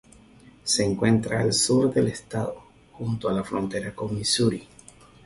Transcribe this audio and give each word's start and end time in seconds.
Se 0.63 0.83
encuentra 0.83 1.41
al 1.41 1.53
sur 1.53 1.93
del 1.93 2.07
estado, 2.07 2.55
junto 2.93 3.29
a 3.29 3.33
la 3.33 3.43
frontera 3.43 3.93
con 3.93 4.15
Misuri. 4.15 4.67